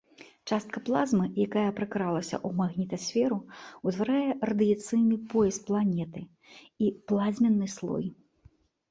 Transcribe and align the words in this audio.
Частка 0.55 0.77
плазмы, 0.87 1.25
якая 1.47 1.71
пракралася 1.79 2.37
ў 2.37 2.49
магнітасферу, 2.61 3.37
утварае 3.91 4.31
радыяцыйны 4.51 5.15
пояс 5.35 5.59
планеты 5.67 6.23
і 6.87 6.89
плазменны 7.13 7.67
слой. 7.75 8.09